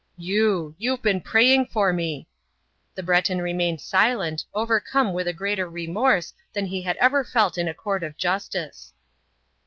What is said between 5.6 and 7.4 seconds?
remorse than he had ever